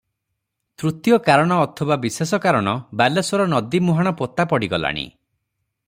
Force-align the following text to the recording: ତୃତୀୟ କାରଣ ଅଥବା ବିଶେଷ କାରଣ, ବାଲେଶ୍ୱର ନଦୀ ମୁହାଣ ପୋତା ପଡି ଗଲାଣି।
ତୃତୀୟ 0.83 1.17
କାରଣ 1.27 1.57
ଅଥବା 1.65 1.97
ବିଶେଷ 2.05 2.39
କାରଣ, 2.47 2.73
ବାଲେଶ୍ୱର 3.03 3.47
ନଦୀ 3.53 3.83
ମୁହାଣ 3.91 4.15
ପୋତା 4.23 4.49
ପଡି 4.55 4.71
ଗଲାଣି। 4.75 5.07